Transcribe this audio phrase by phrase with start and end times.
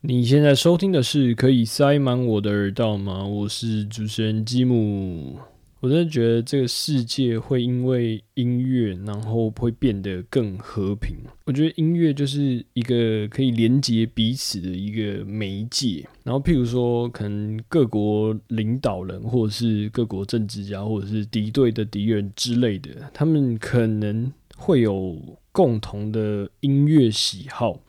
[0.00, 3.26] 你现在收听的是可以塞满我的耳道吗？
[3.26, 5.36] 我是主持人吉姆。
[5.80, 11.16] 我真的觉得这个世界会因为音乐，然后会变得更和平。
[11.46, 16.08] 我觉得音乐就是一个可以连接彼此的一个媒介。
[16.22, 25.20] 然后，譬如说，可能各国领导人，或者是各国政治家，或者是敌对的敌人之类的，他们可能会有
[25.50, 27.80] 共同的音乐喜好。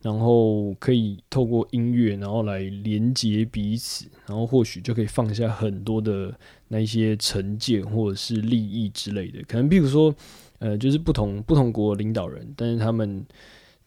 [0.00, 6.32] 然后可以透过音乐，然后来连接彼此，然后或许就可以放下很多的
[6.68, 9.42] 那一些成见或者是利益之类的。
[9.48, 10.14] 可能比如说，
[10.60, 13.26] 呃，就是不同不同国领导人，但是他们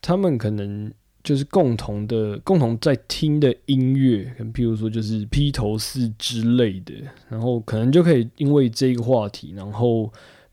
[0.02, 0.91] 他们可能
[1.23, 6.93] 就是共同的共同在听的音乐，可譬如说就是披头士之类的，
[7.30, 10.11] 然后可能就可以因为这个话题，然后。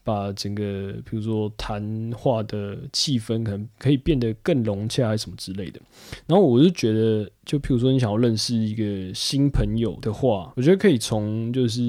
[0.08, 5.78] 把整个，比如说谈话的气氛，可能可以变得更融洽，还是什么之类的。
[6.26, 11.83] 然后我就觉得，就譬如说你想要认识一个新朋友的话，我觉得可以从就是，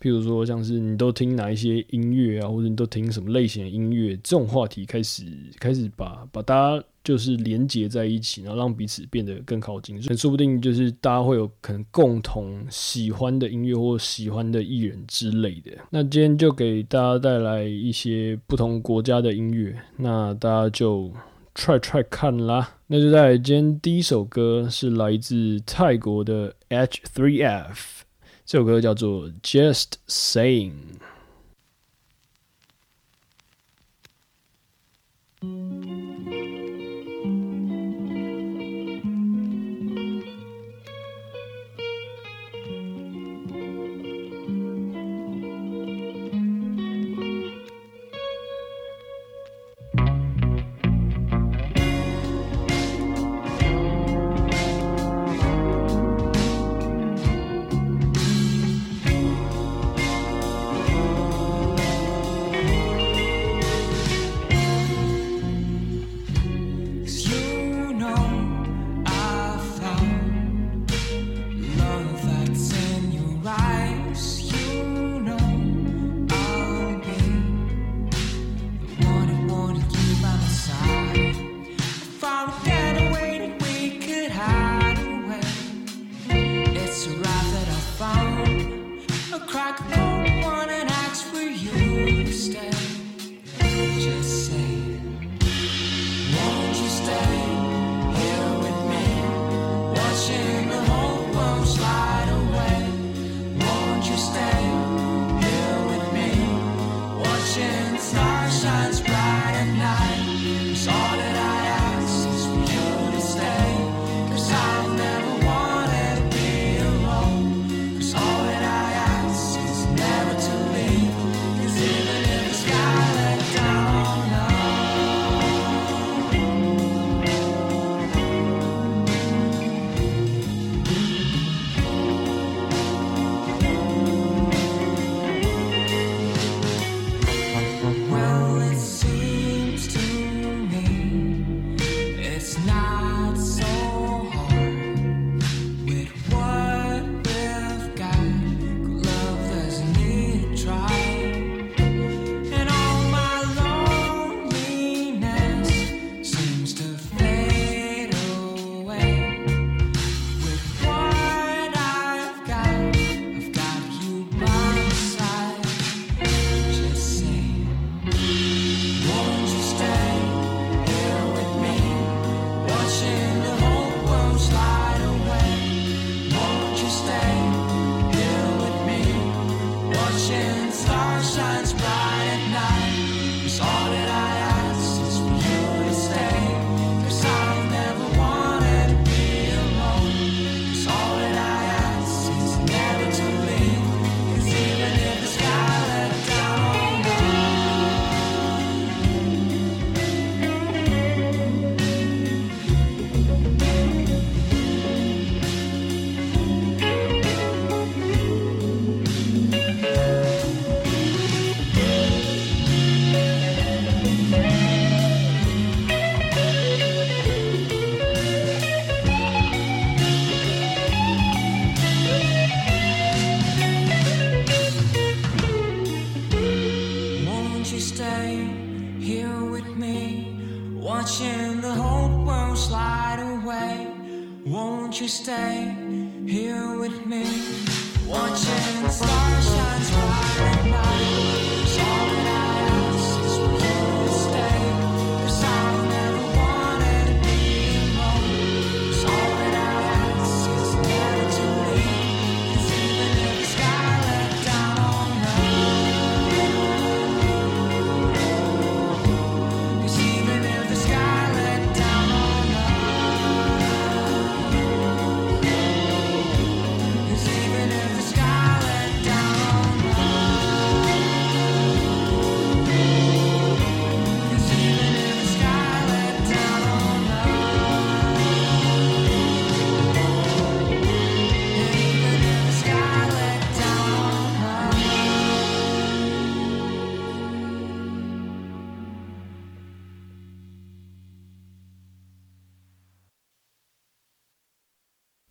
[0.00, 5.24] 譬如说像是你都听哪一些音乐啊，或者你都听什么类型的音乐，这种话题开始
[5.58, 6.84] 开始把把大家。
[7.06, 10.02] 就是连接在一起，然后让彼此变得更靠近。
[10.02, 15.70] 所以说不定就是大家会有可能共同喜欢的音乐或喜欢的艺人之类的。
[15.88, 21.12] 那今天就给大家带来一些不同国家的音乐，那大家就
[21.54, 22.76] try try 看啦。
[22.88, 28.04] 那就在今天第一首歌是来自泰国的 H 3 F，
[28.44, 30.72] 这首歌叫做 Just Saying。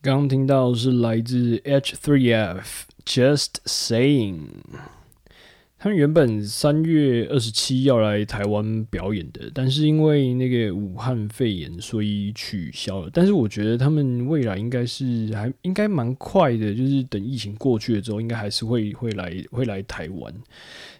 [0.06, 2.63] 刚听到是来自 H3F
[3.07, 4.38] Just Saying，
[5.80, 13.10] 他们原本三月二十七要来台湾表演的，但是因为那个武汉肺炎，所以取消了。
[13.12, 20.31] 但是我觉得他们未来应该是还应该蛮快的，就是等疫情过去了之后，应该还是会会来会来台湾。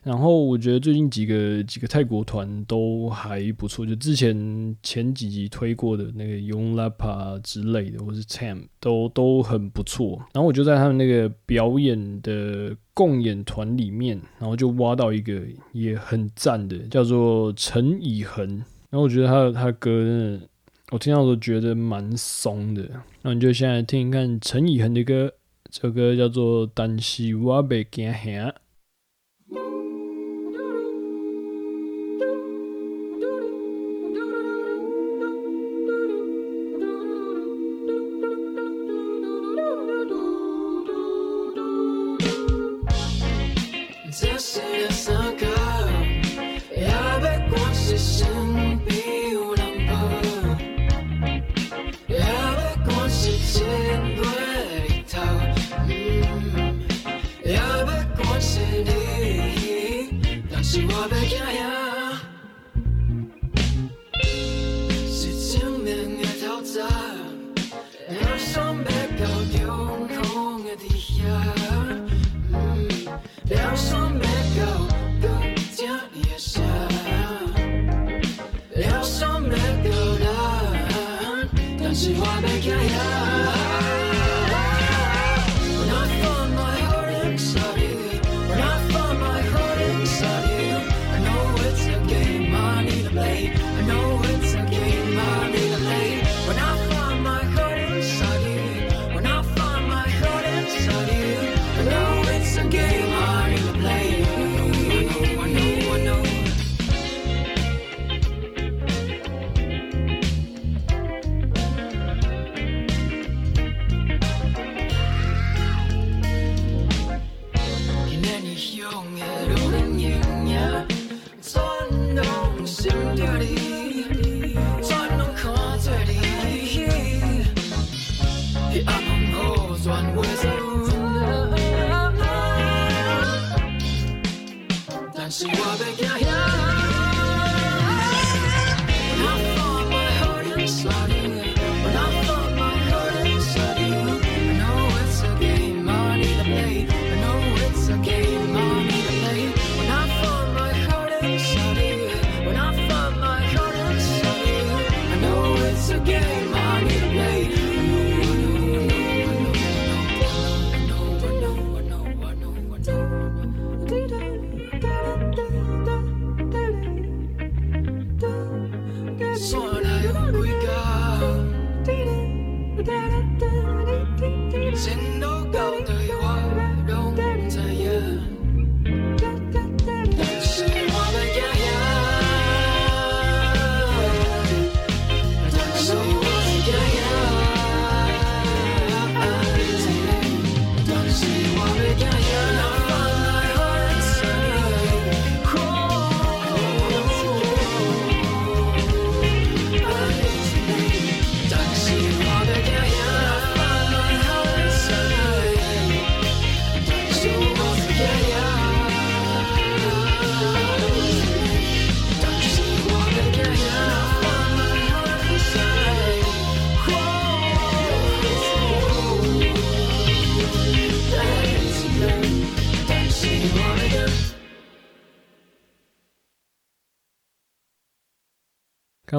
[0.06, 10.19] 然后我觉得最近几个几个泰国团都还不错，就之前前几集推过的那个 Young Lapa 之类的，或是 Tam 都都很不错。
[10.31, 15.42] 然后我就在他们那个表演的共演团里面，然后就挖到一个
[15.72, 18.48] 也很赞的，叫做陈以恒。
[18.92, 20.48] 然后我觉得他的他的歌真的，
[20.92, 22.88] 我听到都觉得蛮松的。
[23.24, 25.34] 那你就现在听一看陈以恒的歌，
[25.72, 28.19] 这首歌叫做《但是我袂惊吓》。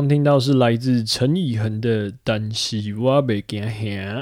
[0.08, 4.20] 听到是来自陈以恒的《但是我袂惊吓》。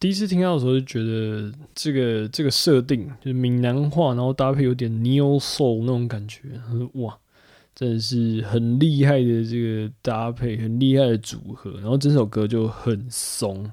[0.00, 6.42] 第一次听到的时候就觉得这个这个设定就是闽南话，然后搭配有点 neo soul 那种感觉，
[6.94, 7.18] 哇，
[7.74, 11.72] 真的是很厉害的这个搭配，很厉害的组合。
[11.80, 13.64] 然后整首歌就很松，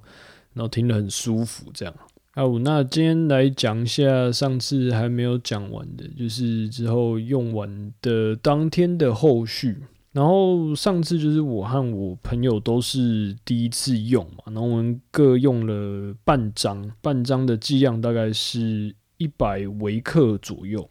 [0.53, 1.93] 然后听得很舒服，这样。
[2.33, 9.77] 好，那今天来讲一下上次还没有讲完的，就是之后用完的当天的后续。
[10.15, 20.89] 然后上次就是我和我朋友都是第一次用嘛，然后我们各用了半张，半张的剂量大概是一百微克左右。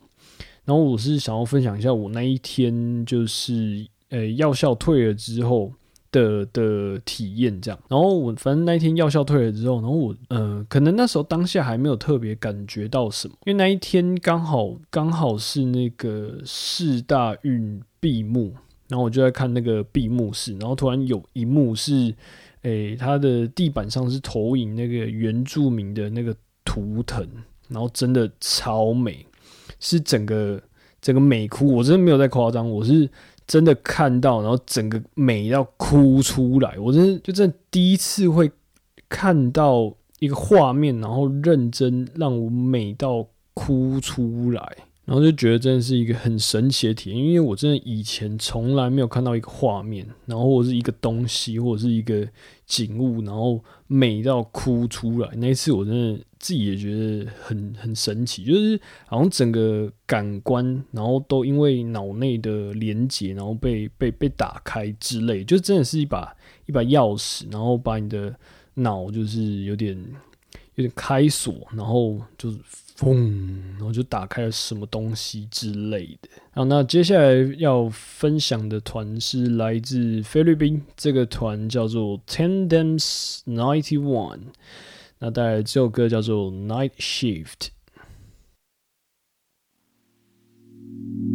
[0.66, 5.72] 然后我是想要分享一下我那一天就是呃药效退了之后
[6.12, 7.80] 的的体验这样。
[7.88, 18.52] 然后我反正那一天药效退了之后，然后我呃可能那时候当下还没有特别感觉到什么，因为那一天刚好刚好是那个四大运闭幕。
[18.88, 22.14] 然后我就在看那个闭幕式，然后突然有一幕是，
[22.62, 27.26] 诶，它的地板上是投影那个原住民的那个图腾，
[27.68, 29.26] 然后真的超美，
[29.80, 30.62] 是整个
[31.00, 33.08] 整个美哭，我真的没有在夸张，我是
[33.46, 38.50] 真的看到，然后整个美到哭出来，我真的就真的第一次会
[39.08, 44.76] 看到一个画面，然后认真让我美到哭出来。
[45.04, 52.26] 然后就觉得真的是一个很神奇的体验，因为我真的以前从来没有看到一个画面，然后或者是一个东西，或者是一个
[52.64, 55.28] 景物，然后美到哭出来。
[55.36, 66.34] 那一次我真的自己也觉得很很神奇，就是好像整个感官，然后都因为脑内的连接，然后被被被打开之类，就真的是一把
[66.64, 68.34] 一把钥匙，然后把你的
[68.72, 69.94] 脑就是有点
[70.76, 72.56] 有点开锁，然后就是。
[72.98, 76.28] 嘣，然后就打开了什么东西之类的。
[76.52, 82.98] 好，那接下来要分享的团是来自菲律宾，这个团叫做 Tandem
[83.46, 84.40] Ninety One。
[85.18, 87.68] 那带来这首歌叫做 Night Shift。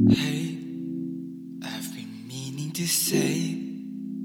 [0.09, 0.57] Hey,
[1.61, 3.57] I've been meaning to say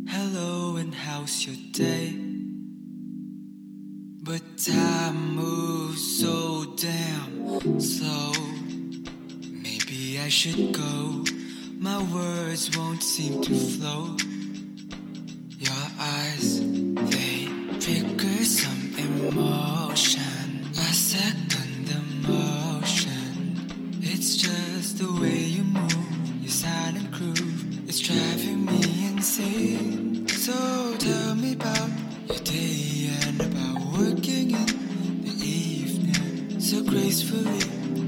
[0.07, 2.34] hello and how's your day?
[4.25, 8.33] But time moves so damn slow.
[9.43, 11.25] Maybe I should go.
[11.79, 14.17] My words won't seem to flow.
[15.59, 16.61] Your eyes,
[17.11, 20.73] they trigger some emotion.
[20.73, 23.69] A second emotion.
[24.01, 27.87] It's just the way you move, your silent groove.
[27.87, 30.27] It's driving me insane.
[30.29, 30.84] So
[36.65, 37.61] so gracefully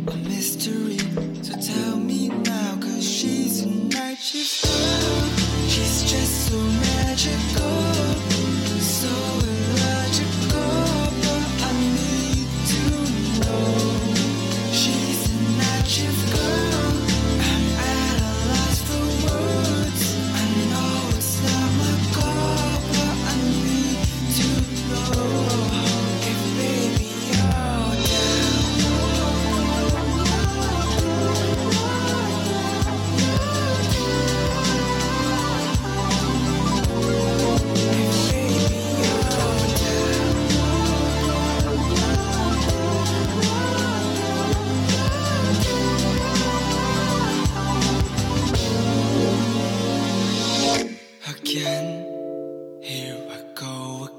[0.09, 0.97] a mystery.
[1.43, 5.29] So tell me now cause she's a night girl
[5.69, 7.76] she's just so magical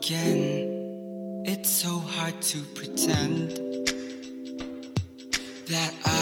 [0.07, 1.43] again.
[1.45, 3.51] It's so hard to pretend
[5.67, 6.16] that I'm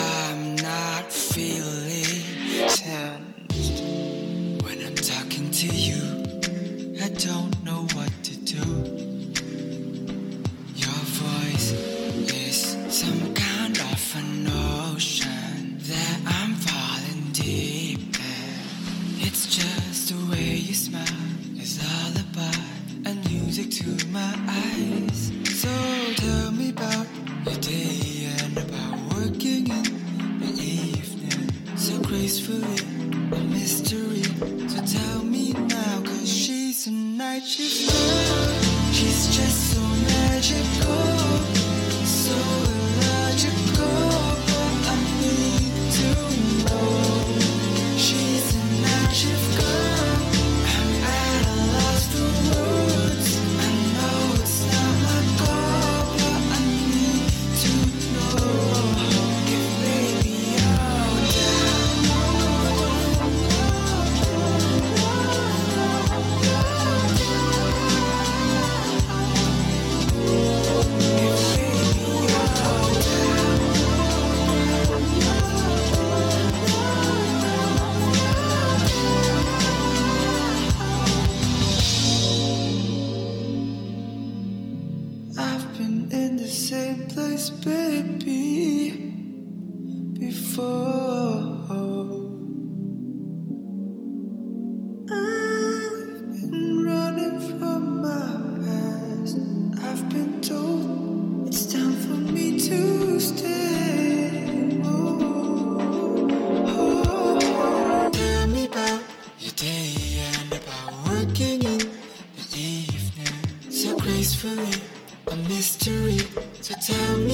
[116.87, 117.24] time.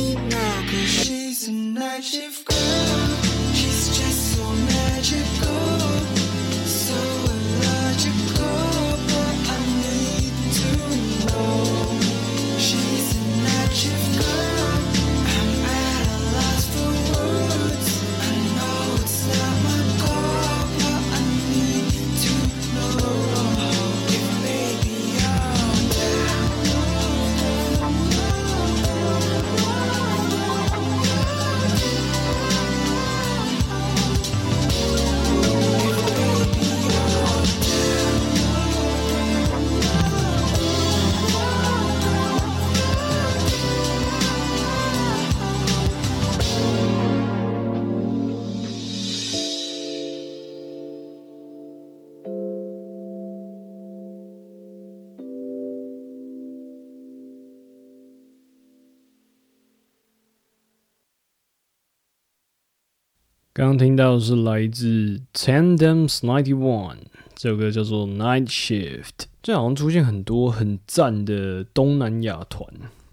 [63.62, 66.98] 刚听到是来自 Tandems Ninety One，
[67.36, 69.26] 这首歌叫做 Night Shift。
[69.44, 72.68] 这好像出现很多很赞的东南亚团。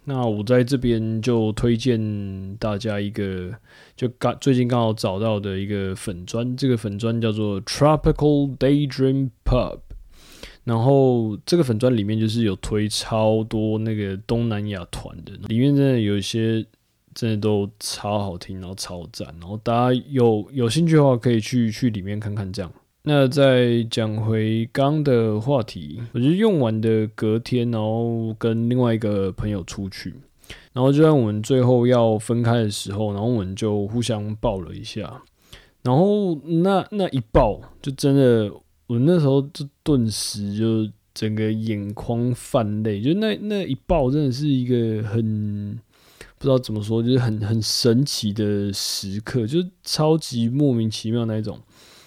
[0.05, 3.53] 那我在这边就推荐大家一个，
[3.95, 9.81] 就刚最近刚好找到的一个粉砖，这个粉砖叫做 Tropical Daydream Pub。
[10.65, 16.65] 然后这个粉砖里面就是有推超多那个东南亚团的，里面真的有一些
[17.19, 22.73] 真的都超好听，然后超赞，然后大家有有兴趣的话可以去去里面看看这样。
[23.03, 30.15] 那再讲回刚的话题，我就用完的隔天，然后跟另外一个朋友出去，
[30.73, 35.21] 然后就在我们最后要分开的时候，然后我们就互相抱了一下，
[35.83, 38.49] 然后那那一抱就真的，
[38.87, 45.77] 我那时候就顿时就整个眼眶泛泪，就那那一抱真的是一个很
[46.39, 51.59] 不知道怎么说，就是很很神奇的时刻，就是超级莫名其妙那一种。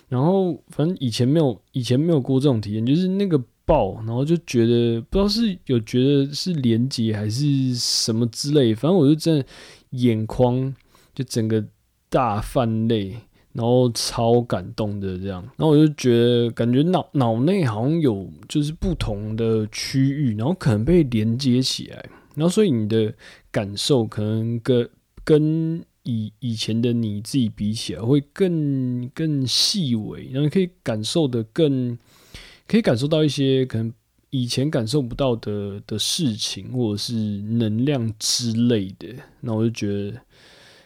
[0.07, 9.45] 然后反正以前没有以前没有过这种体验，就是那个抱，然后就觉得不知道是有觉得是连接还是什么之类，反正我就真的
[9.91, 10.73] 眼眶
[11.15, 11.63] 就整个
[12.09, 13.15] 大泛泪，
[13.53, 23.13] 然后超感动的这样，然后我就觉得感觉脑脑内好像有就是不同的区域，然后可能被连接起来，然后所以你的
[23.51, 24.89] 感受可能跟
[25.23, 31.97] 跟以以前的你自己比起来，会更更细微，然后可以感受的更，
[32.67, 33.93] 可以感受到一些可能
[34.31, 39.09] 以前感受不到的的事情，或者是能量之类的。
[39.41, 40.19] 那我就觉得，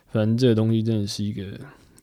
[0.08, 1.44] 反正这个东西真的是一个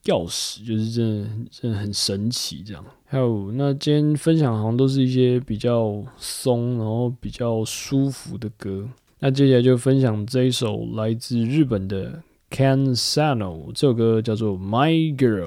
[0.05, 2.63] 钥匙，就是真的真的很神奇。
[2.63, 8.89] 这样，还有那今天分享好像都是一些比较松，然后比较舒服的歌。
[9.25, 15.47] 那接下来就分享这一首来自日本的 Kansano，这首歌叫做《My Girl》。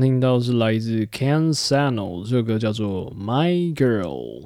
[0.00, 4.44] 听到是来自 Can Sano，这首歌叫做 My Girl。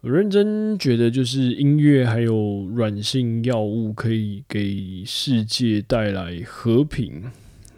[0.00, 7.22] 我认真觉得，就是音乐还有软性药物可以给世界带来和平。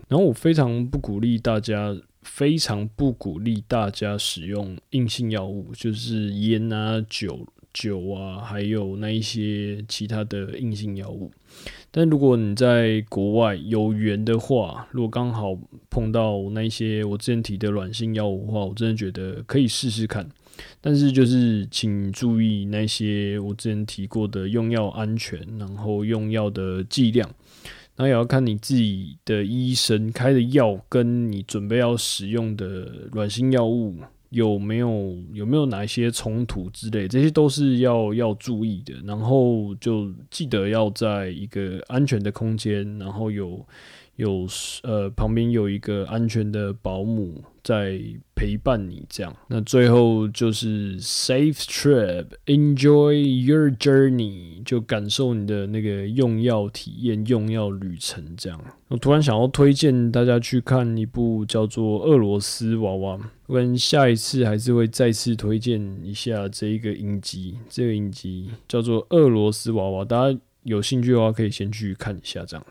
[0.09, 11.31] 然后我非常不鼓励大家，非常不鼓励大家使用硬性药物，就是烟啊、酒、酒啊，还有那一些其他的硬性药物。
[11.93, 15.59] 但如果你在国外有缘的话，如果刚好
[15.91, 20.29] 碰到那些我之前提的软性药物的话，我真的觉得可以试试看。
[20.81, 27.29] 但是就是请注意那些我之前提过的用药安全，然后用药的剂量，
[27.97, 33.97] 然后也要看你自己的医生开的药跟你准备要使用的软性药物
[34.31, 38.95] 有没有有没有哪一些冲突之类，这些都是要要注意的。
[39.05, 43.65] 然后就记得要在一个安全的空间，然后有
[44.21, 44.47] 有
[44.83, 47.99] 呃旁边有一个安全的保姆在
[48.35, 49.35] 陪伴你，这样。
[49.49, 58.23] 那最后就是 safe trip，enjoy your journey，就感受你的那个用药体验、用药旅程。
[58.37, 67.57] 这样，我突然想要推荐大家去看一部叫做《俄罗斯娃娃》，我跟下一次还是会再次推荐一下这一个影集。
[67.69, 72.45] 这个影集叫做《俄罗斯娃娃》，大家有兴趣的话可以先去看一下。
[72.45, 72.67] 这样，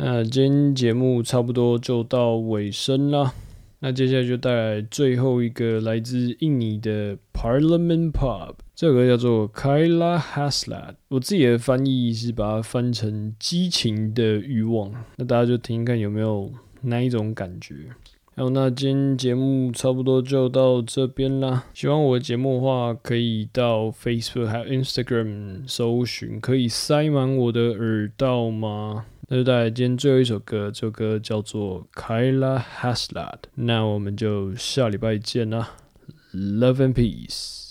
[0.00, 3.34] 那今天节目差不多就到尾声啦。
[3.80, 10.94] 那接下来就带来最后一个来自印尼的 Parliament Pub，这个叫做 Kaila Haslat。
[11.08, 17.74] 我自己的翻译是把它翻成激情的欲望，那大家就听听看有没有那一种感觉。
[18.36, 21.64] 好，那今天节目差不多就到这边啦。
[21.74, 29.06] 喜欢我的节目的话，可以到 Facebook 还有 Instagram 搜寻，可以塞满我的耳道吗？
[29.30, 33.40] 那就带来今天最后一首歌，这首歌叫做 Kyla Haslad。
[33.56, 35.76] 那我们就下礼拜见啦
[36.32, 37.67] ，Love and Peace。